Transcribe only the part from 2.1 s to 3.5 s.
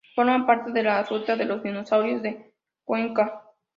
de Cuenca.